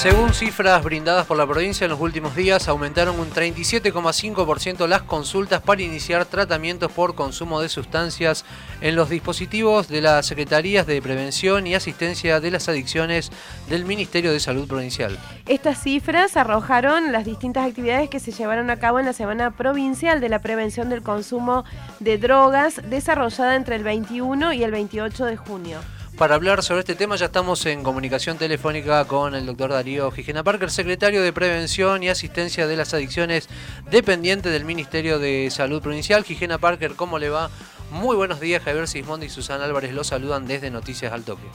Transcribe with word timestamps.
Según 0.00 0.32
cifras 0.32 0.82
brindadas 0.82 1.26
por 1.26 1.36
la 1.36 1.46
provincia 1.46 1.84
en 1.84 1.90
los 1.90 2.00
últimos 2.00 2.34
días, 2.34 2.68
aumentaron 2.68 3.20
un 3.20 3.30
37,5% 3.30 4.86
las 4.86 5.02
consultas 5.02 5.60
para 5.60 5.82
iniciar 5.82 6.24
tratamientos 6.24 6.90
por 6.90 7.14
consumo 7.14 7.60
de 7.60 7.68
sustancias 7.68 8.46
en 8.80 8.96
los 8.96 9.10
dispositivos 9.10 9.88
de 9.88 10.00
las 10.00 10.24
Secretarías 10.24 10.86
de 10.86 11.02
Prevención 11.02 11.66
y 11.66 11.74
Asistencia 11.74 12.40
de 12.40 12.50
las 12.50 12.70
Adicciones 12.70 13.30
del 13.68 13.84
Ministerio 13.84 14.32
de 14.32 14.40
Salud 14.40 14.66
Provincial. 14.66 15.18
Estas 15.46 15.82
cifras 15.82 16.34
arrojaron 16.38 17.12
las 17.12 17.26
distintas 17.26 17.68
actividades 17.68 18.08
que 18.08 18.20
se 18.20 18.32
llevaron 18.32 18.70
a 18.70 18.78
cabo 18.78 19.00
en 19.00 19.04
la 19.04 19.12
Semana 19.12 19.50
Provincial 19.50 20.18
de 20.22 20.30
la 20.30 20.38
Prevención 20.38 20.88
del 20.88 21.02
Consumo 21.02 21.66
de 21.98 22.16
Drogas, 22.16 22.80
desarrollada 22.88 23.54
entre 23.54 23.76
el 23.76 23.84
21 23.84 24.54
y 24.54 24.64
el 24.64 24.70
28 24.70 25.26
de 25.26 25.36
junio. 25.36 25.78
Para 26.20 26.34
hablar 26.34 26.62
sobre 26.62 26.80
este 26.80 26.94
tema 26.94 27.16
ya 27.16 27.24
estamos 27.24 27.64
en 27.64 27.82
comunicación 27.82 28.36
telefónica 28.36 29.06
con 29.06 29.34
el 29.34 29.46
doctor 29.46 29.70
Darío 29.70 30.10
Gijena 30.10 30.44
Parker, 30.44 30.70
secretario 30.70 31.22
de 31.22 31.32
Prevención 31.32 32.02
y 32.02 32.10
Asistencia 32.10 32.66
de 32.66 32.76
las 32.76 32.92
Adicciones, 32.92 33.48
dependiente 33.90 34.50
del 34.50 34.66
Ministerio 34.66 35.18
de 35.18 35.48
Salud 35.50 35.80
Provincial. 35.80 36.22
Gijena 36.22 36.58
Parker, 36.58 36.92
¿cómo 36.94 37.18
le 37.18 37.30
va? 37.30 37.48
Muy 37.90 38.16
buenos 38.16 38.38
días, 38.38 38.62
Javier 38.62 38.86
Sismondi 38.86 39.28
y 39.28 39.30
Susana 39.30 39.64
Álvarez 39.64 39.94
los 39.94 40.08
saludan 40.08 40.46
desde 40.46 40.70
Noticias 40.70 41.10
al 41.10 41.24
Toque. 41.24 41.46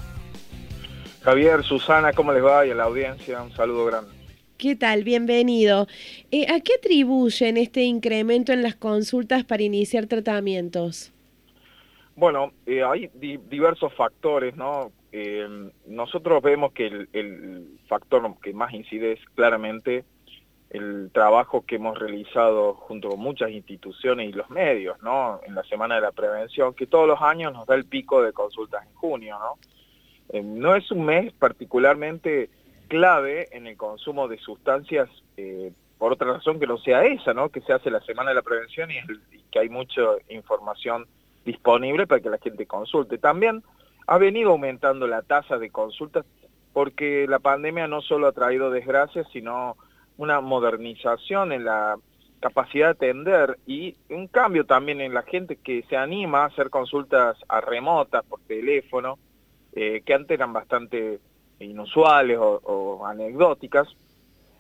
Javier, 1.22 1.62
Susana, 1.64 2.12
¿cómo 2.12 2.34
les 2.34 2.44
va? 2.44 2.66
Y 2.66 2.72
a 2.72 2.74
la 2.74 2.86
audiencia, 2.86 3.44
un 3.44 3.56
saludo 3.56 3.86
grande. 3.86 4.10
¿Qué 4.58 4.76
tal? 4.76 5.04
Bienvenido. 5.04 5.88
Eh, 6.32 6.48
¿A 6.52 6.60
qué 6.62 6.74
atribuyen 6.80 7.58
este 7.58 7.84
incremento 7.84 8.52
en 8.52 8.64
las 8.64 8.74
consultas 8.74 9.44
para 9.44 9.62
iniciar 9.62 10.08
tratamientos? 10.08 11.12
Bueno, 12.16 12.54
eh, 12.66 12.82
hay 12.82 13.10
diversos 13.14 13.94
factores, 13.94 14.56
¿no? 14.56 14.92
Eh, 15.12 15.70
nosotros 15.86 16.42
vemos 16.42 16.72
que 16.72 16.88
el, 16.88 17.80
factor 17.88 18.40
que 18.42 18.54
más 18.54 18.74
incide 18.74 19.14
es 19.14 19.20
claramente 19.36 20.06
el 20.70 21.12
trabajo 21.14 21.66
que 21.66 21.76
hemos 21.76 22.00
realizado 22.00 22.74
junto 22.74 23.10
con 23.10 23.20
muchas 23.20 23.52
instituciones 23.52 24.30
y 24.30 24.32
los 24.32 24.50
medios, 24.50 25.02
¿no? 25.04 25.42
En 25.46 25.56
la 25.56 25.64
Semana 25.64 25.96
de 25.96 26.02
la 26.02 26.14
Prevención, 26.14 26.74
que 26.74 26.88
todos 26.88 27.08
los 27.08 27.22
años 27.22 27.54
nos 27.54 27.68
da 27.68 27.76
el 27.76 27.86
pico 27.86 28.22
de 28.22 28.32
consultas 28.32 28.86
en 28.88 28.94
junio, 28.94 29.38
¿no? 29.38 29.60
Eh, 30.30 30.42
no 30.42 30.74
es 30.74 30.90
un 30.92 31.06
mes 31.06 31.34
particularmente 31.34 32.50
clave 32.88 33.50
en 33.52 33.68
el 33.68 33.76
consumo 33.76 34.28
de 34.28 34.38
sustancias 34.38 35.10
por 35.98 36.14
otra 36.14 36.34
razón 36.34 36.60
que 36.60 36.68
no 36.68 36.78
sea 36.78 37.04
esa, 37.06 37.34
¿no? 37.34 37.50
Que 37.50 37.62
se 37.62 37.74
hace 37.74 37.92
la 37.92 38.02
Semana 38.02 38.30
de 38.30 38.36
la 38.36 38.42
Prevención 38.42 38.90
y, 38.90 38.96
y 39.36 39.42
que 39.52 39.60
hay 39.60 39.70
mucha 39.70 40.02
información 40.30 41.08
disponible 41.46 42.08
para 42.08 42.22
que 42.22 42.30
la 42.30 42.38
gente 42.38 42.66
consulte. 42.66 43.18
También 43.18 43.64
ha 44.08 44.18
venido 44.18 44.52
aumentando 44.52 45.08
la 45.08 45.22
tasa 45.22 45.58
de 45.58 45.70
consultas 45.70 46.26
porque 46.74 47.26
la 47.28 47.40
pandemia 47.40 47.88
no 47.88 48.02
solo 48.02 48.28
ha 48.28 48.34
traído 48.34 48.70
desgracias, 48.70 49.28
sino 49.32 49.78
una 50.18 50.42
modernización 50.42 51.52
en 51.52 51.64
la 51.64 51.98
capacidad 52.42 52.88
de 52.88 53.10
atender 53.10 53.58
y 53.66 53.96
un 54.10 54.28
cambio 54.28 54.66
también 54.66 55.02
en 55.02 55.14
la 55.14 55.24
gente 55.24 55.56
que 55.56 55.84
se 55.90 55.96
anima 55.96 56.44
a 56.44 56.48
hacer 56.48 56.70
consultas 56.70 57.38
a 57.48 57.62
remotas 57.62 58.26
por 58.26 58.42
teléfono, 58.42 59.18
eh, 59.74 60.02
que 60.06 60.14
antes 60.14 60.36
eran 60.36 60.54
bastante 60.54 61.20
inusuales 61.60 62.38
o, 62.38 62.60
o 62.64 63.06
anecdóticas, 63.06 63.88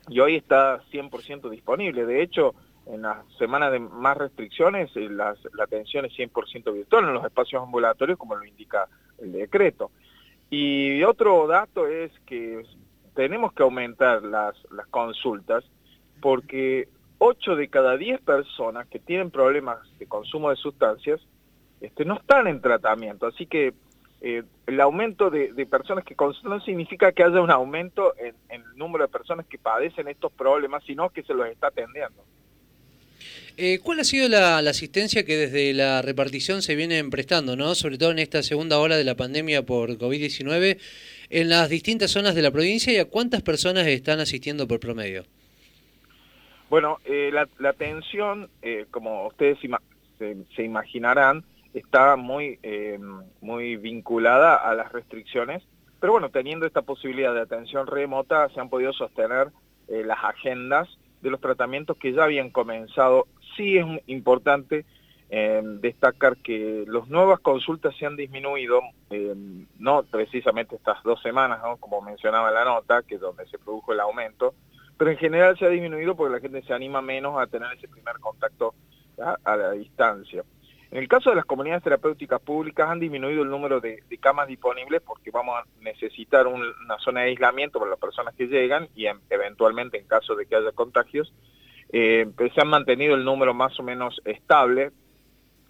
y 0.07 0.19
hoy 0.19 0.35
está 0.35 0.81
100% 0.91 1.50
disponible. 1.50 2.06
De 2.06 2.22
hecho, 2.22 2.56
en 2.88 3.01
las 3.01 3.25
semanas 3.38 3.72
de 3.72 3.79
más 3.79 4.18
restricciones, 4.18 4.90
eh, 4.96 5.09
la 5.09 5.35
atención 5.63 6.06
es 6.06 6.13
100% 6.13 6.73
virtual 6.73 7.06
en 7.06 7.13
los 7.13 7.25
espacios 7.25 7.63
ambulatorios, 7.63 8.18
como 8.18 8.35
lo 8.35 8.46
indica 8.46 8.88
el 9.18 9.31
decreto. 9.31 9.91
Y 10.50 11.03
otro 11.03 11.47
dato 11.47 11.88
es 11.88 12.12
que 12.25 12.63
tenemos 13.16 13.53
que 13.53 13.63
aumentar 13.63 14.24
las, 14.24 14.56
consultas 14.91 15.63
porque 16.22 16.88
8 17.18 17.56
de 17.56 17.68
cada 17.69 17.97
10 17.97 18.22
personas 18.22 18.88
que 18.88 19.00
tienen 19.00 19.31
problemas 19.31 19.79
de 19.97 20.06
consumo 20.06 20.50
de 20.50 20.56
sustancias 20.57 21.19
este, 21.81 22.06
no 22.06 22.16
están 22.16 22.47
en 22.47 22.62
tratamiento. 22.62 23.28
Así 23.28 23.45
que 23.47 23.74
eh, 24.22 24.44
el 24.68 24.81
aumento 24.81 25.29
de, 25.29 25.66
personas 25.66 26.03
que 26.03 26.16
consultan 26.16 26.59
no 26.59 26.63
significa 26.63 27.12
que 27.12 27.24
haya 27.24 27.41
un 27.41 27.51
aumento 27.51 28.13
en, 28.18 28.35
en 28.50 28.62
el 28.62 28.78
número 28.78 29.06
de 29.06 29.12
personas 29.12 29.45
que 29.45 29.57
padecen 29.57 30.07
estos 30.07 30.31
problemas, 30.31 30.84
sino 30.84 31.09
que 31.09 31.24
se 31.24 31.34
los 31.34 31.47
está 31.47 31.68
atendiendo. 31.68 32.24
Eh, 33.57 33.79
¿Cuál 33.81 34.01
ha 34.01 34.03
sido 34.03 34.27
la, 34.27 34.57
asistencia 34.57 35.23
que 35.23 35.38
desde 35.38 35.73
la 35.73 36.01
repartición 36.01 36.61
se 36.61 36.75
viene 36.75 37.01
prestando, 37.05 37.55
¿no? 37.55 37.73
sobre 37.73 37.97
todo 37.97 38.11
en 38.11 38.19
esta 38.19 38.43
segunda 38.43 38.79
ola 38.79 38.97
de 38.97 39.05
la 39.05 39.16
pandemia 39.16 39.66
por 39.66 39.91
COVID-19, 39.97 40.77
en 41.29 41.49
las 41.49 41.69
distintas 41.69 42.11
zonas 42.11 42.35
de 42.35 42.41
la 42.41 42.51
provincia 42.51 42.91
y 42.91 42.97
a 42.97 43.05
cuántas 43.05 43.41
personas 43.44 43.88
están 43.88 44.19
asistiendo 44.19 44.67
por 44.67 44.81
promedio? 44.81 45.23
Bueno, 46.69 46.99
eh, 47.05 47.31
la, 47.31 47.69
atención, 47.69 48.49
eh, 48.61 48.88
como 48.91 49.25
ustedes 49.27 49.57
se, 50.19 50.63
imaginarán, 50.63 51.45
está 51.73 52.17
muy, 52.17 52.59
muy 53.39 53.77
vinculada 53.77 54.55
a 54.55 54.73
las 54.75 54.91
restricciones, 54.91 55.63
pero 56.01 56.11
bueno, 56.11 56.29
teniendo 56.29 56.65
esta 56.65 56.81
posibilidad 56.81 57.33
de 57.33 57.41
atención 57.41 57.88
remota, 57.88 58.49
se 58.49 58.59
han 58.59 58.69
podido 58.69 58.91
sostener 58.91 59.47
las 59.88 60.23
agendas 60.23 60.89
de 61.21 61.29
los 61.31 61.41
tratamientos 61.41 61.97
que 61.97 62.13
ya 62.13 62.23
habían 62.23 62.49
comenzado 62.49 63.27
sí 63.55 63.77
es 63.77 63.85
importante 64.07 64.85
eh, 65.29 65.61
destacar 65.81 66.38
que 66.38 66.85
las 66.88 67.07
nuevas 67.07 67.39
consultas 67.39 67.95
se 67.97 68.05
han 68.05 68.16
disminuido, 68.16 68.81
eh, 69.09 69.33
no 69.79 70.03
precisamente 70.03 70.75
estas 70.75 71.01
dos 71.03 71.21
semanas, 71.21 71.59
como 71.79 72.01
mencionaba 72.01 72.51
la 72.51 72.63
nota, 72.63 73.01
que 73.03 73.15
es 73.15 73.21
donde 73.21 73.47
se 73.47 73.57
produjo 73.57 73.91
el 73.91 73.99
aumento, 74.01 74.53
pero 74.97 75.11
en 75.11 75.17
general 75.17 75.57
se 75.57 75.65
ha 75.65 75.69
disminuido 75.69 76.15
porque 76.15 76.35
la 76.35 76.39
gente 76.39 76.61
se 76.61 76.73
anima 76.73 77.01
menos 77.01 77.39
a 77.39 77.47
tener 77.47 77.71
ese 77.73 77.88
primer 77.88 78.19
contacto 78.19 78.75
a, 79.44 79.55
la 79.55 79.71
distancia. 79.71 80.44
En 80.91 80.99
el 80.99 81.07
caso 81.07 81.31
de 81.31 81.35
las 81.35 81.45
comunidades 81.45 81.83
terapéuticas 81.83 82.39
públicas 82.41 82.89
han 82.89 82.99
disminuido 82.99 83.44
el 83.44 83.49
número 83.49 83.81
de, 83.81 84.03
camas 84.21 84.47
disponibles 84.47 85.01
porque 85.01 85.31
vamos 85.31 85.55
a 85.57 85.65
necesitar 85.81 86.47
una 86.47 86.97
zona 86.99 87.21
de 87.21 87.29
aislamiento 87.29 87.79
para 87.79 87.91
las 87.91 87.99
personas 87.99 88.33
que 88.35 88.47
llegan 88.47 88.88
y 88.95 89.07
eventualmente 89.29 89.97
en 89.97 90.07
caso 90.07 90.35
de 90.35 90.45
que 90.45 90.55
haya 90.55 90.71
contagios 90.71 91.33
eh, 91.91 92.28
se 92.53 92.62
han 92.62 92.68
mantenido 92.68 93.16
el 93.16 93.23
número 93.23 93.53
más 93.53 93.79
o 93.79 93.84
menos 93.84 94.22
estable. 94.25 94.91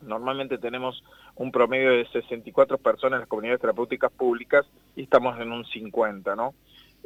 Normalmente 0.02 0.58
tenemos 0.58 1.04
un 1.36 1.52
promedio 1.52 1.92
de 1.92 2.08
64 2.08 2.78
personas 2.78 3.18
en 3.18 3.20
las 3.22 3.30
comunidades 3.30 3.62
terapéuticas 3.62 4.12
públicas 4.12 4.66
y 4.96 5.04
estamos 5.04 5.40
en 5.40 5.52
un 5.52 5.66
50, 5.66 6.36
¿no? 6.36 6.54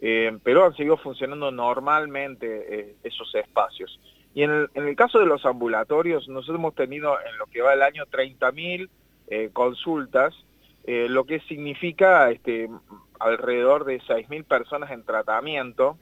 Eh, 0.01 0.37
pero 0.43 0.65
han 0.65 0.75
seguido 0.75 0.97
funcionando 0.97 1.51
normalmente 1.51 2.79
eh, 2.79 2.95
esos 3.03 3.33
espacios. 3.35 3.99
Y 4.33 4.43
en 4.43 4.69
el, 4.73 4.95
caso 4.95 5.19
de 5.19 5.25
los 5.25 5.45
ambulatorios, 5.45 6.29
nosotros 6.29 6.59
hemos 6.59 6.75
tenido 6.75 7.17
en 7.19 7.37
lo 7.37 7.47
que 7.47 7.61
va 7.61 7.73
el 7.73 7.81
año 7.81 8.05
30.000 8.05 8.89
eh, 9.27 9.49
consultas, 9.51 10.33
lo 10.85 11.25
que 11.25 11.39
significa 11.41 12.31
este, 12.31 12.67
alrededor 13.19 13.85
de 13.85 13.99
6.000 14.01 14.43
personas 14.43 14.89
en 14.89 15.03
tratamiento, 15.03 15.99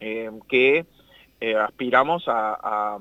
que 0.00 0.86
eh, 1.42 1.56
aspiramos 1.56 2.22
a, 2.28 2.98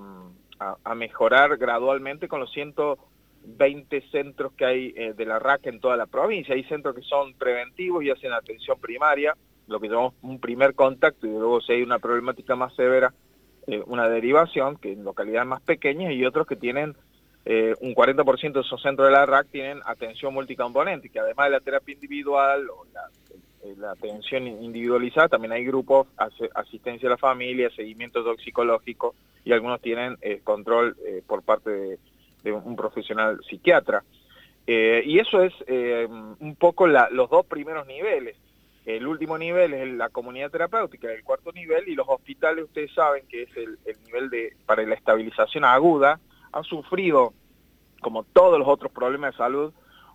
mejorar 0.96 1.58
gradualmente 1.58 2.28
con 2.28 2.40
los 2.40 2.52
120 2.52 4.02
centros 4.11 4.52
que 4.53 4.66
hay 4.66 4.93
eh, 4.96 5.14
de 5.14 5.26
la 5.26 5.38
RAC 5.38 5.67
en 5.67 5.79
toda 5.79 5.96
la 5.96 6.08
provincia. 6.08 6.55
Hay 6.55 6.64
centros 6.64 6.96
que 6.96 7.03
son 7.03 7.35
preventivos 7.35 8.03
y 8.03 8.09
hacen 8.09 8.34
atención 8.34 8.79
primaria, 8.79 9.35
lo 9.67 9.79
que 9.79 9.90
llamamos 9.90 10.16
un 10.23 10.40
primer 10.40 10.73
contacto, 10.73 11.28
y 11.28 11.29
luego 11.29 11.61
si 11.61 11.73
hay 11.73 11.84
una 11.84 11.99
problemática 11.99 12.55
más 12.55 12.73
severa, 12.73 13.14
eh, 13.67 13.84
una 13.85 14.09
derivación, 14.09 14.78
que 14.78 14.94
en 14.94 15.03
localidades 15.03 15.47
más 15.47 15.61
pequeñas, 15.61 16.11
y 16.11 16.26
otros 16.26 16.47
que 16.47 16.55
tienen 16.55 16.96
un 17.46 17.96
40% 17.96 18.53
de 18.53 18.59
esos 18.61 18.82
centros 18.82 19.08
de 19.08 19.14
la 19.14 19.26
RAC 19.26 19.49
tienen 19.49 19.82
atención 19.85 20.34
multicomponente, 20.34 21.09
que 21.09 21.20
además 21.20 21.47
de 21.47 21.52
la 21.52 21.59
terapia 21.59 21.94
individual 21.94 22.67
o 22.70 22.85
la 22.94 23.02
la 23.78 23.91
atención 23.91 24.47
individualizada, 24.47 25.29
también 25.29 25.52
hay 25.52 25.66
grupos, 25.66 26.08
asistencia 26.55 27.08
a 27.08 27.11
la 27.11 27.17
familia, 27.17 27.69
seguimiento 27.69 28.23
toxicológico 28.23 29.16
y 29.43 29.52
algunos 29.52 29.81
tienen 29.81 30.17
eh, 30.22 30.41
control 30.43 30.96
eh, 31.05 31.22
por 31.25 31.43
parte 31.43 31.97
de, 32.43 32.52
un 32.52 32.75
profesional 32.75 33.40
psiquiatra. 33.47 34.03
y 34.66 35.19
eso 35.19 35.43
es 35.43 35.53
un 35.67 36.55
poco 36.58 36.87
los 36.87 37.29
dos 37.29 37.46
primeros 37.46 37.85
niveles. 37.85 38.35
El 38.84 39.05
último 39.05 39.37
nivel 39.37 39.75
es 39.75 39.93
la 39.93 40.09
comunidad 40.09 40.49
terapéutica, 40.49 41.11
el 41.11 41.23
cuarto 41.23 41.52
nivel, 41.52 41.87
y 41.87 41.93
los 41.93 42.08
hospitales, 42.09 42.66
ustedes 42.66 42.91
saben 42.93 43.25
que 43.28 43.43
es 43.43 43.49
el 43.55 43.78
nivel 44.08 44.31
de 44.31 44.55
para 44.66 44.81
la 44.84 44.96
estabilización 44.96 45.66
aguda, 45.66 46.19
han 46.52 46.63
sufrido, 46.63 47.34
como 48.02 48.23
todos 48.23 48.58
los 48.58 48.67
otros 48.67 48.91
problemas 48.91 49.34
de 49.34 49.37
salud, 49.37 49.72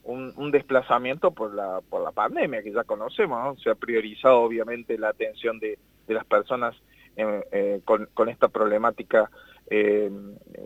un, 0.06 0.50
desplazamiento 0.50 1.32
por 1.32 1.52
la, 1.54 1.80
por 1.88 2.02
la 2.02 2.12
pandemia 2.12 2.62
que 2.62 2.72
ya 2.72 2.84
conocemos, 2.84 3.60
se 3.60 3.70
ha 3.70 3.74
priorizado 3.74 4.40
obviamente 4.40 4.98
la 4.98 5.08
atención 5.08 5.58
de, 5.58 5.78
las 6.06 6.24
personas 6.24 6.76
eh, 7.16 7.44
eh, 7.50 7.80
con, 7.84 8.28
esta 8.28 8.48
problemática 8.48 9.30
eh, 9.68 10.10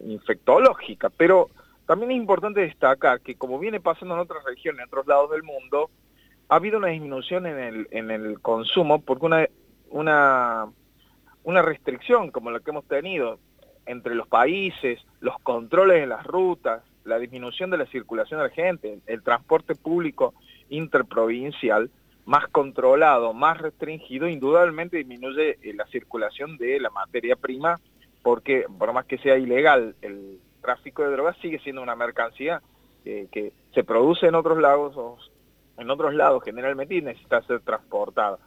infectológica, 0.04 1.08
pero 1.08 1.48
también 1.87 2.10
es 2.12 2.19
importante 2.19 2.60
destacar 2.60 3.20
que 3.20 3.37
como 3.37 3.58
viene 3.58 3.81
pasando 3.81 4.14
en 4.14 4.20
otras 4.20 4.44
regiones, 4.44 4.82
en 4.82 4.88
otros 4.88 5.06
lados 5.06 5.31
del 5.31 5.42
mundo, 5.42 5.90
ha 6.48 6.56
habido 6.56 6.78
una 6.78 6.88
disminución 6.88 7.46
en 7.46 7.58
el, 7.58 7.88
en 7.90 8.10
el 8.10 8.40
consumo 8.40 9.00
porque 9.00 9.25
una, 9.25 9.46
una, 9.88 10.66
una 11.44 11.62
restricción 11.62 12.31
como 12.31 12.50
la 12.50 12.60
que 12.60 12.70
hemos 12.70 12.84
tenido 12.84 13.38
entre 13.87 14.14
los 14.14 14.28
países, 14.28 15.00
los 15.20 15.38
controles 15.40 16.02
en 16.02 16.10
las 16.10 16.26
rutas, 16.26 16.82
la 17.10 17.18
disminución 17.18 17.70
de 17.70 17.78
la 17.78 17.86
circulación 17.86 18.40
de 18.40 18.48
la 18.48 18.54
gente, 18.54 18.98
el 19.06 19.22
transporte 19.22 19.74
público 19.74 20.32
interprovincial 20.70 21.90
más 22.24 22.46
controlado, 22.48 23.34
más 23.34 23.58
restringido, 23.58 24.28
indudablemente 24.28 24.96
disminuye 24.96 25.58
eh, 25.62 25.74
la 25.74 25.86
circulación 25.86 26.56
de 26.56 26.80
la 26.80 26.90
materia 26.90 27.36
prima, 27.36 27.78
porque 28.22 28.64
por 28.78 28.92
más 28.92 29.06
que 29.06 29.18
sea 29.18 29.36
ilegal 29.36 29.94
el 30.00 30.38
tráfico 30.62 31.02
de 31.02 31.10
drogas, 31.10 31.36
sigue 31.38 31.58
siendo 31.58 31.82
una 31.82 31.96
mercancía 31.96 32.62
que 33.02 33.52
se 33.74 33.82
produce 33.82 34.26
en 34.26 34.34
otros 34.34 34.60
lados, 34.60 35.30
en 35.78 35.90
otros 35.90 36.12
lados 36.14 36.42
generalmente 36.44 36.94
y 36.94 37.00
necesita 37.00 37.42
ser 37.42 37.60
transportada. 37.60 38.38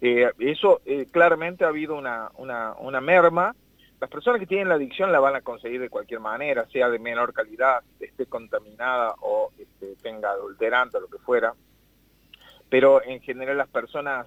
Eh, 0.00 0.30
eso 0.38 0.80
eh, 0.86 1.06
claramente 1.10 1.64
ha 1.64 1.68
habido 1.68 1.96
una, 1.96 2.30
una, 2.36 2.74
una 2.78 3.00
merma 3.00 3.54
las 4.00 4.10
personas 4.10 4.40
que 4.40 4.46
tienen 4.46 4.68
la 4.68 4.76
adicción 4.76 5.10
la 5.10 5.18
van 5.18 5.36
a 5.36 5.40
conseguir 5.40 5.80
de 5.80 5.90
cualquier 5.90 6.20
manera, 6.20 6.66
sea 6.68 6.88
de 6.88 6.98
menor 6.98 7.32
calidad, 7.32 7.82
esté 7.98 8.26
contaminada 8.26 9.14
o 9.20 9.50
este, 9.58 9.96
tenga 10.02 10.30
adulterante 10.30 10.98
o 10.98 11.00
lo 11.00 11.08
que 11.08 11.18
fuera. 11.18 11.54
Pero 12.68 13.02
en 13.02 13.20
general 13.20 13.56
las 13.56 13.68
personas 13.68 14.26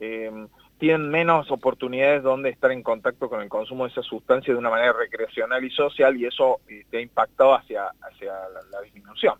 em, 0.00 0.48
tienen 0.78 1.08
menos 1.08 1.50
oportunidades 1.50 2.22
donde 2.22 2.50
estar 2.50 2.72
en 2.72 2.82
contacto 2.82 3.28
con 3.28 3.40
el 3.42 3.48
consumo 3.48 3.84
de 3.84 3.92
esa 3.92 4.02
sustancia 4.02 4.52
de 4.52 4.58
una 4.58 4.70
manera 4.70 4.92
recreacional 4.92 5.64
y 5.64 5.70
social 5.70 6.16
y 6.16 6.26
eso 6.26 6.60
este, 6.66 6.98
ha 6.98 7.00
impactado 7.00 7.54
hacia, 7.54 7.86
hacia 8.00 8.32
la 8.70 8.80
disminución. 8.82 9.38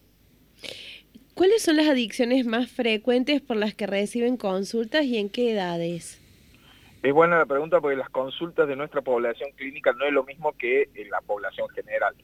¿Cuáles 1.35 1.63
son 1.63 1.77
las 1.77 1.89
adicciones 1.89 2.47
más 2.47 2.71
frecuentes 2.71 3.41
por 3.41 3.57
las 3.57 3.75
que 3.75 3.87
reciben 3.87 4.37
consultas 4.37 5.05
y 5.05 5.19
en 5.19 5.31
qué 5.31 5.53
edades? 5.53 6.22
Es 7.03 7.13
buena 7.13 7.39
la 7.39 7.47
pregunta 7.47 7.81
porque 7.81 7.97
las 7.97 8.11
consultas 8.11 8.69
de 8.69 8.77
nuestra 8.77 9.01
población 9.01 9.51
clínica 9.57 9.93
no 9.93 10.05
es 10.05 10.13
lo 10.13 10.23
mismo 10.23 10.53
que 10.53 10.89
en 10.95 11.11
la 11.11 11.21
población 11.21 11.69
general. 11.71 12.15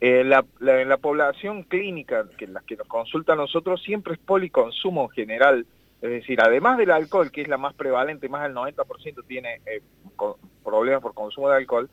Eh, 0.00 0.22
la, 0.22 0.44
en 0.60 0.88
la 0.88 0.98
población 0.98 1.62
clínica, 1.62 2.26
que 2.36 2.46
las 2.46 2.62
que 2.64 2.76
nos 2.76 2.86
consulta 2.86 3.32
a 3.32 3.36
nosotros, 3.36 3.82
siempre 3.82 4.12
es 4.12 4.18
policonsumo 4.18 5.08
general. 5.08 5.66
Es 6.02 6.10
decir, 6.10 6.40
además 6.42 6.76
del 6.76 6.90
alcohol, 6.90 7.32
que 7.32 7.40
es 7.40 7.48
la 7.48 7.56
más 7.56 7.72
prevalente, 7.72 8.28
más 8.28 8.42
del 8.42 8.54
90% 8.54 9.24
tiene 9.26 9.62
eh, 9.64 9.80
problemas 10.62 11.00
por 11.00 11.14
consumo 11.14 11.48
de 11.48 11.56
alcohol, 11.56 11.88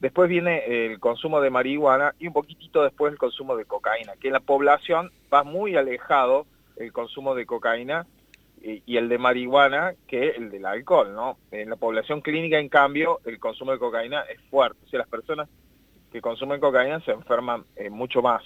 después 0.00 0.28
viene 0.28 0.86
el 0.86 0.98
consumo 0.98 1.42
de 1.42 1.50
marihuana 1.50 2.14
y 2.18 2.26
un 2.26 2.32
poquitito 2.32 2.82
después 2.82 3.12
el 3.12 3.18
consumo 3.18 3.56
de 3.56 3.66
cocaína, 3.66 4.14
que 4.18 4.28
en 4.28 4.32
la 4.32 4.40
población 4.40 5.12
va 5.32 5.44
muy 5.44 5.76
alejado 5.76 6.46
el 6.76 6.92
consumo 6.92 7.34
de 7.34 7.44
cocaína 7.44 8.06
y 8.64 8.96
el 8.96 9.10
de 9.10 9.18
marihuana 9.18 9.94
que 10.06 10.30
el 10.30 10.50
del 10.50 10.64
alcohol, 10.64 11.14
¿no? 11.14 11.36
En 11.50 11.68
la 11.68 11.76
población 11.76 12.22
clínica, 12.22 12.58
en 12.58 12.70
cambio, 12.70 13.20
el 13.26 13.38
consumo 13.38 13.72
de 13.72 13.78
cocaína 13.78 14.22
es 14.22 14.40
fuerte. 14.48 14.78
O 14.90 14.96
las 14.96 15.08
personas 15.08 15.48
que 16.10 16.22
consumen 16.22 16.60
cocaína 16.60 17.00
se 17.00 17.10
enferman 17.10 17.64
eh, 17.76 17.90
mucho 17.90 18.22
más. 18.22 18.42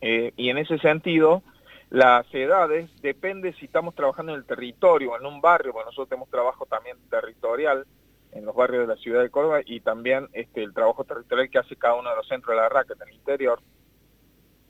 Eh, 0.00 0.32
y 0.36 0.50
en 0.50 0.58
ese 0.58 0.78
sentido, 0.78 1.42
las 1.90 2.32
edades, 2.32 2.88
depende 3.02 3.52
si 3.54 3.64
estamos 3.64 3.96
trabajando 3.96 4.32
en 4.32 4.38
el 4.38 4.44
territorio 4.44 5.12
o 5.12 5.18
en 5.18 5.26
un 5.26 5.40
barrio, 5.40 5.72
bueno, 5.72 5.86
nosotros 5.86 6.08
tenemos 6.08 6.30
trabajo 6.30 6.66
también 6.66 6.96
territorial 7.10 7.84
en 8.32 8.44
los 8.44 8.54
barrios 8.54 8.86
de 8.86 8.94
la 8.94 9.00
ciudad 9.00 9.22
de 9.22 9.30
Córdoba 9.30 9.60
y 9.64 9.80
también 9.80 10.28
este, 10.34 10.62
el 10.62 10.74
trabajo 10.74 11.04
territorial 11.04 11.50
que 11.50 11.58
hace 11.58 11.74
cada 11.76 11.94
uno 11.94 12.10
de 12.10 12.16
los 12.16 12.28
centros 12.28 12.54
de 12.54 12.62
la 12.62 12.68
RAC 12.68 12.90
en 12.90 13.08
el 13.08 13.14
interior. 13.14 13.60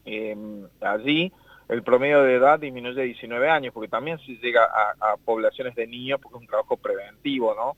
Eh, 0.05 0.67
allí 0.81 1.32
el 1.68 1.82
promedio 1.82 2.22
de 2.22 2.34
edad 2.34 2.60
disminuye 2.60 3.00
a 3.00 3.04
19 3.04 3.50
años, 3.50 3.74
porque 3.74 3.88
también 3.88 4.18
se 4.20 4.36
llega 4.36 4.64
a, 4.64 5.16
poblaciones 5.16 5.74
de 5.74 5.86
niños, 5.86 6.20
porque 6.20 6.36
es 6.36 6.42
un 6.42 6.46
trabajo 6.46 6.76
preventivo, 6.76 7.54
¿no? 7.54 7.76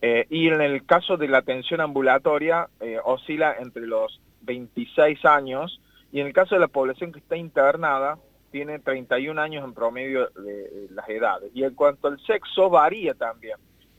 Eh, 0.00 0.26
y 0.30 0.48
en 0.48 0.60
el 0.60 0.84
caso 0.84 1.16
de 1.16 1.28
la 1.28 1.38
atención 1.38 1.80
ambulatoria, 1.80 2.68
eh, 2.80 2.98
oscila 3.04 3.54
entre 3.60 3.86
los 3.86 4.20
26 4.40 5.24
años, 5.24 5.80
y 6.10 6.18
en 6.20 6.26
el 6.26 6.32
caso 6.32 6.56
de 6.56 6.60
la 6.60 6.68
población 6.68 7.12
que 7.12 7.20
está 7.20 7.36
internada, 7.36 8.18
tiene 8.50 8.80
31 8.80 9.40
años 9.40 9.64
en 9.64 9.72
promedio 9.72 10.28
de, 10.30 10.88
las 10.90 11.08
edades. 11.08 11.52
Y 11.54 11.62
en 11.62 11.74
cuanto 11.74 12.08
al 12.08 12.18
sexo, 12.26 12.68
varía 12.68 13.14
también. 13.14 13.56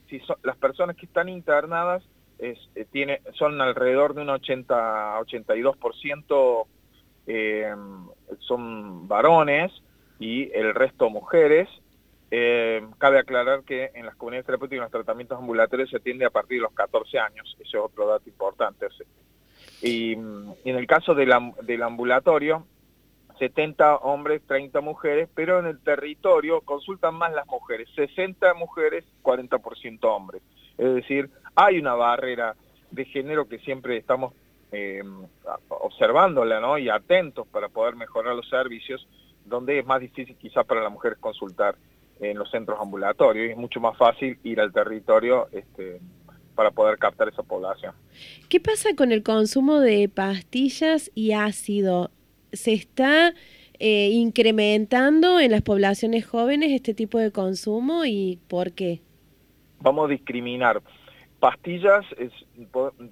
Si 0.09 0.21
las 0.43 0.57
personas 0.57 0.97
que 0.97 1.05
están 1.05 1.29
internadas 1.29 2.03
es, 2.37 2.59
eh, 2.75 2.85
tiene, 2.91 3.21
son 3.33 3.61
alrededor 3.61 4.13
de 4.13 4.21
un 4.21 4.27
80-82% 4.27 6.67
eh, 7.27 7.73
son 8.39 9.07
varones 9.07 9.71
y 10.19 10.51
el 10.53 10.73
resto 10.73 11.09
mujeres. 11.09 11.69
Eh, 12.31 12.83
cabe 12.97 13.19
aclarar 13.19 13.63
que 13.63 13.91
en 13.93 14.05
las 14.05 14.15
comunidades 14.15 14.47
terapéuticas 14.47 14.83
los 14.83 14.91
tratamientos 14.91 15.37
ambulatorios 15.37 15.89
se 15.89 15.97
atiende 15.97 16.25
a 16.25 16.31
partir 16.31 16.57
de 16.57 16.63
los 16.63 16.73
14 16.73 17.19
años, 17.19 17.55
ese 17.59 17.77
es 17.77 17.83
otro 17.83 18.07
dato 18.07 18.27
importante. 18.27 18.87
Y, 19.81 20.13
en 20.13 20.55
el 20.63 20.87
caso 20.87 21.13
del 21.13 21.83
ambulatorio, 21.83 22.65
70 23.37 23.97
hombres, 23.97 24.41
30 24.47 24.81
mujeres, 24.81 25.29
pero 25.35 25.59
en 25.59 25.65
el 25.65 25.79
territorio 25.79 26.61
consultan 26.61 27.15
más 27.15 27.33
las 27.33 27.45
mujeres, 27.47 27.87
60 27.95 28.53
mujeres, 28.55 29.03
40% 29.21 29.99
hombres. 30.05 30.41
Es 30.77 30.93
decir, 30.95 31.29
hay 31.55 31.77
una 31.77 31.93
barrera 31.93 32.55
de 32.91 33.05
género 33.05 33.47
que 33.47 33.59
siempre 33.59 33.97
estamos 33.97 34.33
eh, 34.73 35.03
observándola 35.69 36.59
¿no? 36.59 36.79
y 36.79 36.89
atentos 36.89 37.47
para 37.47 37.69
poder 37.69 37.95
mejorar 37.95 38.35
los 38.35 38.49
servicios, 38.49 39.07
donde 39.45 39.77
es 39.77 39.85
más 39.85 40.01
difícil 40.01 40.35
quizás 40.35 40.65
para 40.65 40.81
la 40.81 40.89
mujer 40.89 41.17
consultar 41.19 41.75
en 42.19 42.37
los 42.37 42.49
centros 42.49 42.79
ambulatorios 42.81 43.47
y 43.47 43.51
es 43.51 43.57
mucho 43.57 43.79
más 43.79 43.95
fácil 43.97 44.37
ir 44.43 44.59
al 44.59 44.73
territorio 44.73 45.47
este, 45.51 45.99
para 46.55 46.71
poder 46.71 46.97
captar 46.97 47.27
esa 47.29 47.43
población. 47.43 47.93
¿Qué 48.49 48.59
pasa 48.59 48.95
con 48.95 49.11
el 49.11 49.21
consumo 49.21 49.79
de 49.79 50.09
pastillas 50.09 51.11
y 51.13 51.33
ácido? 51.33 52.09
¿Se 52.51 52.73
está 52.73 53.33
eh, 53.79 54.09
incrementando 54.11 55.39
en 55.39 55.51
las 55.51 55.61
poblaciones 55.61 56.25
jóvenes 56.25 56.71
este 56.71 56.95
tipo 56.95 57.19
de 57.19 57.31
consumo 57.31 58.05
y 58.05 58.39
por 58.47 58.71
qué? 58.71 59.01
Vamos 59.81 60.05
a 60.07 60.11
discriminar 60.11 60.81
pastillas 61.43 62.05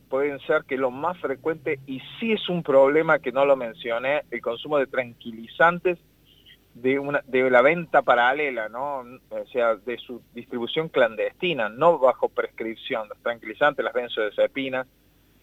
pueden 0.07 0.39
ser 0.47 0.63
que 0.63 0.77
lo 0.77 0.89
más 0.89 1.17
frecuente, 1.17 1.81
y 1.85 1.99
sí 2.17 2.31
es 2.31 2.47
un 2.47 2.63
problema 2.63 3.19
que 3.19 3.33
no 3.33 3.43
lo 3.43 3.57
mencioné, 3.57 4.21
el 4.31 4.41
consumo 4.41 4.77
de 4.77 4.87
tranquilizantes 4.87 5.99
de, 6.73 6.97
una, 6.97 7.21
de 7.27 7.51
la 7.51 7.61
venta 7.61 8.03
paralela, 8.03 8.69
¿no? 8.69 8.99
o 9.01 9.45
sea, 9.51 9.75
de 9.75 9.97
su 9.97 10.21
distribución 10.33 10.87
clandestina, 10.87 11.67
no 11.67 11.99
bajo 11.99 12.29
prescripción, 12.29 13.09
los 13.09 13.17
tranquilizantes, 13.17 13.83
las 13.83 13.93
benzodiazepinas, 13.93 14.87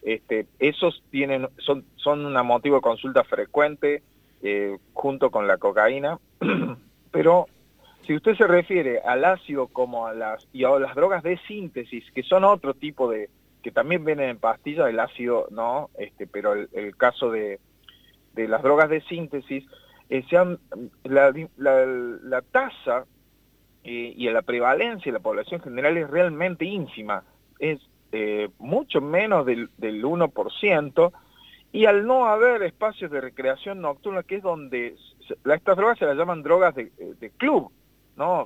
este, 0.01 0.47
esos 0.57 1.03
tienen, 1.11 1.47
son, 1.59 1.85
son 1.95 2.25
un 2.25 2.33
motivo 2.47 2.77
de 2.77 2.81
consulta 2.81 3.23
frecuente 3.23 4.01
eh, 4.41 4.79
junto 4.93 5.29
con 5.29 5.45
la 5.45 5.57
cocaína, 5.57 6.17
pero 7.11 7.45
si 8.09 8.15
usted 8.15 8.35
se 8.37 8.47
refiere 8.47 9.01
al 9.01 9.23
ácido 9.23 9.67
como 9.67 10.07
a 10.07 10.15
las, 10.15 10.47
y 10.51 10.63
a 10.63 10.69
las 10.79 10.95
drogas 10.95 11.21
de 11.21 11.37
síntesis, 11.47 12.03
que 12.09 12.23
son 12.23 12.43
otro 12.43 12.73
tipo 12.73 13.07
de, 13.07 13.29
que 13.61 13.69
también 13.69 14.03
vienen 14.03 14.31
en 14.31 14.39
pastillas, 14.39 14.89
el 14.89 14.99
ácido 14.99 15.45
no, 15.51 15.91
este, 15.95 16.25
pero 16.25 16.53
el, 16.53 16.97
caso 16.97 17.29
de, 17.29 17.59
de, 18.33 18.47
las 18.47 18.63
drogas 18.63 18.89
de 18.89 19.01
síntesis, 19.01 19.63
eh, 20.09 20.25
la, 21.03 22.41
tasa 22.51 23.05
eh, 23.83 24.13
y 24.17 24.27
la 24.31 24.41
prevalencia 24.41 25.11
de 25.11 25.19
la 25.19 25.23
población 25.23 25.61
general 25.61 25.95
es 25.95 26.09
realmente 26.09 26.65
ínfima, 26.65 27.23
es 27.59 27.79
eh, 28.11 28.49
mucho 28.57 29.01
menos 29.01 29.45
del, 29.45 29.69
del 29.77 30.03
1%, 30.03 31.11
y 31.73 31.85
al 31.85 32.07
no 32.07 32.25
haber 32.25 32.63
espacios 32.63 33.11
de 33.11 33.21
recreación 33.21 33.81
nocturna, 33.81 34.23
que 34.23 34.37
es 34.37 34.41
donde 34.41 34.95
estas 35.45 35.77
drogas 35.77 35.99
se 35.99 36.05
las 36.05 36.17
llaman 36.17 36.41
drogas 36.41 36.73
de 36.73 37.31
club, 37.37 37.71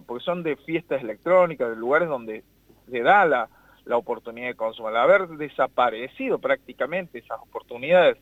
Porque 0.05 0.23
son 0.23 0.43
de 0.43 0.55
fiestas 0.55 1.01
electrónicas, 1.01 1.69
de 1.69 1.75
lugares 1.75 2.07
donde 2.07 2.43
se 2.89 3.01
da 3.01 3.25
la, 3.25 3.49
oportunidad 3.91 4.47
de 4.47 4.55
consumo. 4.55 4.87
Al 4.87 4.97
haber 4.97 5.27
desaparecido 5.29 6.39
prácticamente 6.39 7.19
esas 7.19 7.39
oportunidades 7.41 8.17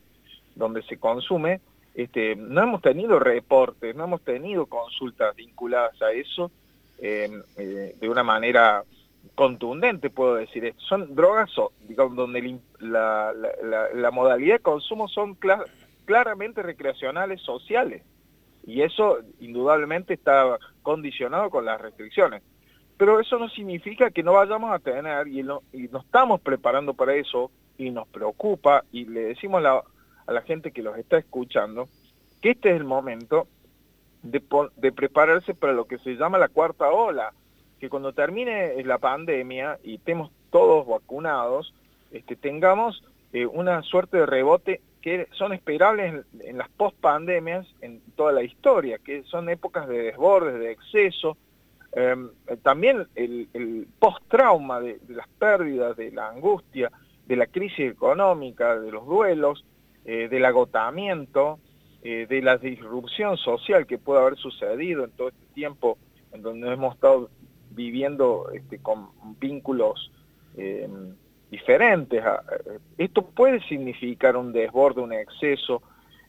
donde 0.56 0.82
se 0.82 0.98
consume, 0.98 1.60
este, 1.94 2.34
no 2.36 2.62
hemos 2.62 2.82
tenido 2.82 3.18
reportes, 3.18 3.94
no 3.94 4.04
hemos 4.04 4.22
tenido 4.22 4.66
consultas 4.66 5.36
vinculadas 5.36 6.00
a 6.02 6.10
eso 6.12 6.50
eh, 6.98 7.30
de 8.00 8.08
una 8.08 8.22
manera 8.24 8.82
contundente, 9.34 10.10
puedo 10.10 10.34
decir. 10.34 10.64
Esto. 10.64 10.80
Son 10.82 11.14
drogas 11.14 11.50
donde 11.96 12.58
la, 12.80 14.10
modalidad 14.12 14.56
de 14.56 14.60
consumo 14.60 15.08
son 15.08 15.36
claramente 16.04 16.62
recreacionales 16.62 17.40
sociales. 17.42 18.02
Y 18.64 18.82
eso 18.82 19.18
indudablemente 19.40 20.14
está 20.14 20.58
condicionado 20.82 21.50
con 21.50 21.64
las 21.64 21.80
restricciones. 21.80 22.42
Pero 22.96 23.20
eso 23.20 23.38
no 23.38 23.48
significa 23.48 24.10
que 24.10 24.22
no 24.22 24.34
vayamos 24.34 24.72
a 24.72 24.78
tener, 24.78 25.26
y, 25.28 25.42
no, 25.42 25.62
nos 25.90 26.04
estamos 26.04 26.40
preparando 26.40 26.94
para 26.94 27.14
eso, 27.14 27.50
y 27.78 27.90
nos 27.90 28.06
preocupa, 28.08 28.84
y 28.92 29.06
le 29.06 29.22
decimos 29.22 29.64
a 29.64 29.82
la, 30.32 30.42
gente 30.42 30.70
que 30.70 30.82
los 30.82 30.96
está 30.96 31.18
escuchando, 31.18 31.88
que 32.40 32.50
este 32.50 32.70
es 32.70 32.76
el 32.76 32.84
momento 32.84 33.48
de, 34.22 34.42
de 34.76 34.92
prepararse 34.92 35.54
para 35.54 35.72
lo 35.72 35.86
que 35.86 35.98
se 35.98 36.14
llama 36.14 36.38
la 36.38 36.48
cuarta 36.48 36.90
ola, 36.90 37.32
que 37.80 37.88
cuando 37.88 38.12
termine 38.12 38.80
la 38.84 38.98
pandemia 38.98 39.78
y 39.82 39.96
estemos 39.96 40.30
todos 40.50 40.86
vacunados, 40.86 41.74
este, 42.12 42.36
tengamos 42.36 43.02
eh, 43.32 43.46
una 43.46 43.82
suerte 43.82 44.18
de 44.18 44.26
rebote 44.26 44.80
que 45.02 45.26
son 45.32 45.52
esperables 45.52 46.24
en, 46.40 46.56
las 46.56 46.68
post-pandemias 46.70 47.66
en 47.80 48.00
toda 48.14 48.32
la 48.32 48.42
historia, 48.42 48.98
que 48.98 49.24
son 49.24 49.48
épocas 49.48 49.88
de 49.88 49.98
desbordes, 50.04 50.58
de 50.60 50.70
exceso, 50.70 51.36
em, 51.92 52.30
también 52.62 53.08
el, 53.16 53.88
post-trauma 53.98 54.80
de, 54.80 55.00
las 55.08 55.28
pérdidas, 55.28 55.96
de 55.96 56.12
la 56.12 56.28
angustia, 56.28 56.90
de 57.26 57.36
la 57.36 57.46
crisis 57.46 57.90
económica, 57.90 58.78
de 58.78 58.92
los 58.92 59.04
duelos, 59.04 59.64
eh, 60.04 60.28
del 60.28 60.44
agotamiento, 60.44 61.58
eh, 62.02 62.26
de 62.28 62.40
la 62.40 62.56
disrupción 62.56 63.36
social 63.36 63.86
que 63.86 63.98
puede 63.98 64.20
haber 64.20 64.36
sucedido 64.36 65.04
en 65.04 65.10
todo 65.12 65.28
este 65.28 65.46
tiempo 65.54 65.98
en 66.32 66.42
donde 66.42 66.72
hemos 66.72 66.94
estado 66.94 67.28
viviendo 67.70 68.50
este, 68.52 68.78
con 68.78 69.10
vínculos 69.38 70.10
eh, 70.56 70.88
diferentes. 71.52 72.24
Eh, 72.24 72.78
esto 72.96 73.22
puede 73.22 73.60
significar 73.68 74.36
un 74.36 74.52
desborde, 74.52 75.02
un 75.02 75.12
exceso, 75.12 75.82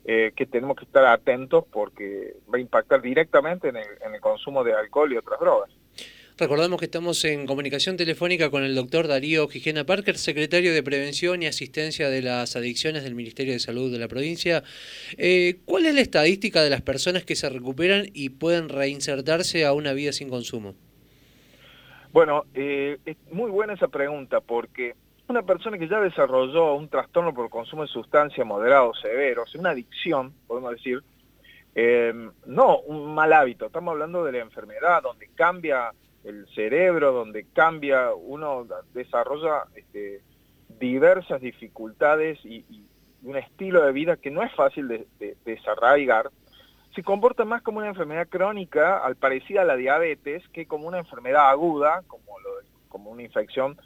eh, 0.05 0.33
que 0.35 0.45
tenemos 0.45 0.75
que 0.75 0.83
estar 0.83 1.05
atentos 1.05 1.63
porque 1.71 2.35
va 2.53 2.57
a 2.57 2.61
impactar 2.61 3.01
directamente 3.01 3.69
en 3.69 3.77
el, 3.77 4.19
consumo 4.19 4.63
de 4.65 4.73
alcohol 4.73 5.13
y 5.13 5.17
otras 5.17 5.39
drogas. 5.39 5.71
Recordamos 6.37 6.79
que 6.79 6.85
estamos 6.85 7.23
en 7.23 7.45
comunicación 7.45 7.95
telefónica 7.95 8.49
con 8.49 8.63
el 8.63 8.75
doctor 8.75 9.07
Darío 9.07 9.47
Gijena 9.47 9.85
Parker, 9.85 10.17
secretario 10.17 10.73
de 10.73 10.83
Prevención 10.83 11.41
y 11.41 11.45
Asistencia 11.45 12.09
de 12.09 12.21
las 12.21 12.57
Adicciones 12.57 13.03
del 13.03 13.15
Ministerio 13.15 13.53
de 13.53 13.59
Salud 13.59 13.91
de 13.91 13.99
la 13.99 14.07
provincia. 14.07 14.63
¿Cuál 15.65 15.85
es 15.85 15.95
la 15.95 16.01
estadística 16.01 16.63
de 16.63 16.71
las 16.71 16.81
personas 16.81 17.23
que 17.23 17.35
se 17.35 17.47
recuperan 17.49 18.07
y 18.13 18.29
pueden 18.29 18.67
reinsertarse 18.67 19.63
a 19.63 19.73
una 19.73 19.93
vida 19.93 20.11
sin 20.11 20.29
consumo? 20.29 20.73
Bueno, 22.13 22.45
eh, 22.53 22.99
es 23.05 23.17
muy 23.31 23.49
buena 23.49 23.73
esa 23.73 23.87
pregunta 23.87 24.39
porque 24.39 24.93
una 25.27 25.43
persona 25.43 25.77
que 25.77 25.87
ya 25.87 25.99
desarrolló 25.99 26.75
un 26.75 26.89
trastorno 26.89 27.33
por 27.33 27.49
consumo 27.49 27.83
de 27.83 27.87
sustancia 27.87 28.43
moderado 28.43 28.89
o 28.89 28.95
severo, 28.95 29.45
una 29.55 29.71
adicción, 29.71 30.33
podemos 30.47 30.71
decir, 30.71 31.03
eh, 31.75 32.13
no 32.45 32.79
un 32.79 33.13
mal 33.15 33.33
hábito, 33.33 33.65
estamos 33.65 33.93
hablando 33.93 34.23
de 34.23 34.33
la 34.33 34.39
enfermedad 34.39 35.01
donde 35.01 35.29
cambia 35.35 35.91
el 36.23 36.47
cerebro, 36.53 37.11
donde 37.11 37.45
cambia, 37.53 38.13
uno 38.13 38.67
desarrolla 38.93 39.63
este, 39.75 40.21
diversas 40.79 41.41
dificultades 41.41 42.39
y, 42.45 42.65
un 43.23 43.37
estilo 43.37 43.81
de 43.85 43.93
vida 43.93 44.17
que 44.17 44.29
no 44.29 44.43
es 44.43 44.53
fácil 44.53 44.89
de 44.89 45.37
desarraigar, 45.45 46.29
se 46.95 47.03
comporta 47.03 47.43
más 47.45 47.61
como 47.61 47.79
una 47.79 47.87
enfermedad 47.87 48.27
crónica, 48.27 48.97
al 48.99 49.15
parecida 49.15 49.61
a 49.61 49.65
la 49.65 49.75
diabetes, 49.75 50.47
que 50.49 50.67
como 50.67 50.87
una 50.87 50.99
enfermedad 50.99 51.49
aguda, 51.49 52.03
como, 52.07 52.39
lo, 52.39 52.49
como 52.87 53.09
una 53.09 53.23
infección 53.23 53.77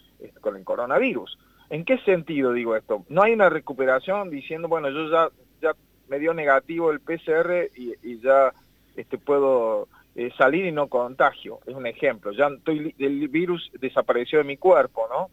con 0.42 0.56
el 0.56 0.64
coronavirus. 0.64 1.38
¿En 1.70 1.84
qué 1.86 1.98
sentido 2.00 2.54
digo 2.54 2.76
esto? 2.76 3.06
No 3.10 3.24
hay 3.24 3.34
una 3.34 3.50
recuperación 3.50 4.30
diciendo, 4.30 4.68
bueno, 4.68 4.90
yo 4.90 5.30
ya, 5.62 5.74
me 6.08 6.20
dio 6.20 6.34
negativo 6.34 6.92
el 6.92 7.02
PCR 7.02 7.70
y, 7.76 8.20
ya 8.22 8.54
este, 8.96 9.18
puedo 9.18 9.90
eh, 10.16 10.32
salir 10.38 10.66
y 10.66 10.72
no 10.72 10.88
contagio. 10.88 11.60
Es 11.66 11.76
un 11.76 11.86
ejemplo. 11.86 12.32
Ya 12.32 12.48
estoy, 12.48 12.96
el 12.98 13.28
virus 13.28 13.70
desapareció 13.80 14.38
de 14.40 14.46
mi 14.46 14.58
cuerpo, 14.58 15.08
¿no? 15.10 15.30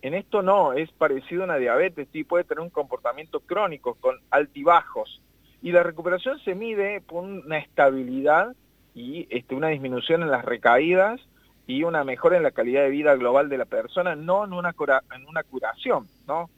En 0.00 0.14
esto 0.14 0.40
no, 0.40 0.72
es 0.72 0.90
parecido 0.92 1.42
a 1.42 1.44
una 1.46 1.56
diabetes, 1.56 2.08
sí 2.12 2.24
puede 2.24 2.44
tener 2.44 2.60
un 2.60 2.70
comportamiento 2.70 3.40
crónico 3.40 3.94
con 3.94 4.16
altibajos, 4.30 5.20
y 5.62 5.72
la 5.72 5.82
recuperación 5.82 6.38
se 6.40 6.54
mide 6.54 7.00
por 7.00 7.24
una 7.24 7.58
estabilidad 7.58 8.54
y 8.94 9.26
este, 9.30 9.54
una 9.54 9.68
disminución 9.68 10.22
en 10.22 10.30
las 10.30 10.44
recaídas 10.44 11.20
y 11.66 11.82
una 11.82 12.04
mejora 12.04 12.36
en 12.36 12.42
la 12.42 12.52
calidad 12.52 12.82
de 12.82 12.90
vida 12.90 13.14
global 13.16 13.48
de 13.48 13.58
la 13.58 13.64
persona, 13.64 14.14
no 14.14 14.44
en 14.44 14.52
una, 14.52 14.74
en 15.14 15.26
una 15.26 15.42
curación. 15.42 16.06
¿no? 16.26 16.48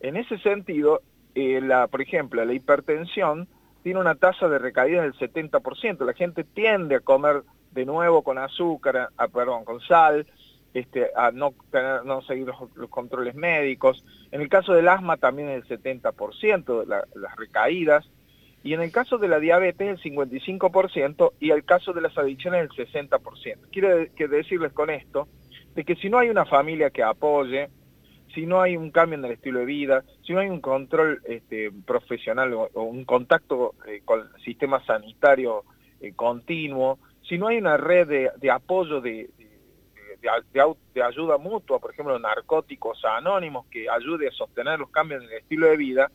En 0.00 0.16
ese 0.16 0.38
sentido, 0.38 1.02
eh, 1.34 1.60
la, 1.62 1.86
por 1.86 2.02
ejemplo, 2.02 2.44
la 2.44 2.52
hipertensión 2.52 3.48
tiene 3.82 4.00
una 4.00 4.14
tasa 4.14 4.48
de 4.48 4.58
recaída 4.58 5.02
del 5.02 5.14
70%. 5.14 6.04
La 6.04 6.12
gente 6.12 6.44
tiende 6.44 6.96
a 6.96 7.00
comer 7.00 7.42
de 7.70 7.86
nuevo 7.86 8.22
con 8.22 8.38
azúcar, 8.38 9.08
a, 9.16 9.28
perdón, 9.28 9.64
con 9.64 9.80
sal, 9.80 10.26
este, 10.74 11.10
a 11.16 11.30
no, 11.30 11.54
tener, 11.70 12.04
no 12.04 12.20
seguir 12.22 12.46
los, 12.46 12.90
controles 12.90 13.34
médicos. 13.34 14.04
En 14.30 14.42
el 14.42 14.48
caso 14.48 14.74
del 14.74 14.88
asma 14.88 15.16
también 15.16 15.48
es 15.48 15.70
el 15.70 15.82
70% 15.82 16.80
de 16.80 16.86
las 16.86 17.36
recaídas 17.36 18.08
y 18.62 18.74
en 18.74 18.82
el 18.82 18.90
caso 18.90 19.18
de 19.18 19.28
la 19.28 19.38
diabetes 19.38 20.04
el 20.04 20.14
55% 20.14 21.32
y 21.40 21.50
el 21.50 21.64
caso 21.64 21.92
de 21.92 22.00
las 22.00 22.16
adicciones 22.18 22.62
el 22.62 22.86
60%. 22.86 23.58
Quiero 23.70 24.36
decirles 24.36 24.72
con 24.72 24.90
esto 24.90 25.28
de 25.74 25.84
que 25.84 25.94
si 25.96 26.10
no 26.10 26.18
hay 26.18 26.28
una 26.28 26.44
familia 26.44 26.90
que 26.90 27.02
apoye, 27.02 27.68
si 28.34 28.46
no 28.46 28.60
hay 28.60 28.76
un 28.76 28.90
cambio 28.90 29.18
en 29.18 29.24
el 29.24 29.32
estilo 29.32 29.60
de 29.60 29.64
vida, 29.64 30.04
si 30.26 30.32
no 30.32 30.40
hay 30.40 30.48
un 30.48 30.60
control 30.60 31.20
este, 31.24 31.70
profesional 31.86 32.52
o, 32.52 32.82
un 32.82 33.04
contacto 33.04 33.74
eh, 33.86 34.02
con 34.04 34.20
el 34.20 34.42
sistema 34.42 34.84
sanitario 34.84 35.64
eh, 36.00 36.12
continuo, 36.14 36.98
si 37.28 37.38
no 37.38 37.48
hay 37.48 37.58
una 37.58 37.76
red 37.76 38.30
de, 38.38 38.50
apoyo 38.50 39.00
de, 39.00 39.30
de, 40.20 41.02
ayuda 41.02 41.38
mutua, 41.38 41.78
por 41.78 41.92
ejemplo, 41.92 42.18
narcóticos 42.18 43.04
anónimos 43.04 43.66
que 43.66 43.88
ayude 43.88 44.28
a 44.28 44.32
sostener 44.32 44.78
los 44.78 44.90
cambios 44.90 45.22
en 45.22 45.30
el 45.30 45.38
estilo 45.38 45.66
de 45.66 45.76
vida, 45.76 46.10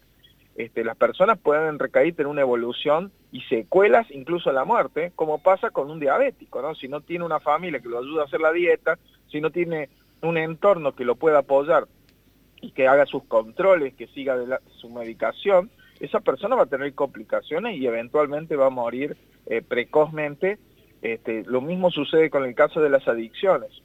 este, 0.56 0.84
las 0.84 0.96
personas 0.98 1.40
pueden 1.40 1.80
recaer 1.80 2.14
en 2.18 2.28
una 2.28 2.42
evolución 2.42 3.12
y 3.32 3.42
secuelas 3.42 4.10
incluso 4.12 4.52
la 4.52 4.66
muerte, 4.66 5.12
como 5.16 5.40
pasa 5.40 5.72
con 5.72 5.90
un 5.90 6.00
diabético, 6.00 6.62
¿no? 6.62 6.76
Si 6.76 6.88
no 6.88 7.02
tiene 7.02 7.26
una 7.26 7.40
familia 7.40 7.80
que 7.80 7.90
lo 7.90 8.00
ayude 8.00 8.22
a 8.22 8.26
hacer 8.26 8.40
la 8.40 8.52
dieta, 8.52 9.00
si 9.32 9.42
no 9.42 9.50
tiene 9.50 9.90
un 10.22 10.38
entorno 10.38 10.94
que 10.94 11.06
lo 11.06 11.16
pueda 11.16 11.40
apoyar 11.40 11.88
y 12.62 12.72
que 12.72 12.88
haga 12.88 13.06
sus 13.06 13.24
controles, 13.24 13.96
que 13.96 14.08
siga 14.08 14.38
su 14.78 14.90
medicación, 14.90 15.72
esa 16.00 16.20
persona 16.20 16.56
va 16.56 16.64
a 16.64 16.68
tener 16.68 16.94
complicaciones 16.94 17.78
y 17.78 17.88
eventualmente 17.88 18.56
va 18.56 18.68
a 18.68 18.70
morir 18.70 19.18
eh, 19.48 19.62
precozmente. 19.62 20.60
Este, 21.02 21.44
lo 21.46 21.62
mismo 21.62 21.92
sucede 21.92 22.30
con 22.30 22.46
el 22.46 22.56
caso 22.56 22.80
de 22.80 22.90
las 22.90 23.08
adicciones. 23.08 23.82